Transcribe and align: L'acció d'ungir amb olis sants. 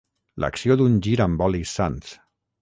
L'acció 0.43 0.77
d'ungir 0.81 1.13
amb 1.27 1.45
olis 1.49 1.75
sants. 1.81 2.17